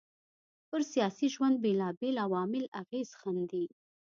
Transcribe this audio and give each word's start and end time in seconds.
پر 0.69 0.81
سياسي 0.91 1.27
ژوند 1.35 1.55
بېلابېل 1.63 2.15
عوامل 2.25 2.63
اغېز 2.81 3.09
ښېندي 3.19 3.65